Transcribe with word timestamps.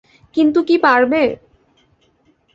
কিন্তু 0.35 0.59
কি 0.63 0.75
পারবে? 0.77 1.23